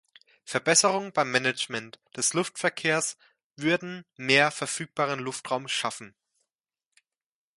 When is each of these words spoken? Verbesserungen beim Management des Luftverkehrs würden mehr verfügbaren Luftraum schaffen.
Verbesserungen 0.45 1.11
beim 1.13 1.29
Management 1.29 1.99
des 2.17 2.33
Luftverkehrs 2.33 3.19
würden 3.55 4.03
mehr 4.17 4.49
verfügbaren 4.49 5.19
Luftraum 5.19 5.67
schaffen. 5.67 6.15